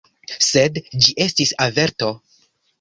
Sed 0.45 0.79
ĝi 1.07 1.15
estis 1.27 1.55
averto. 1.69 2.13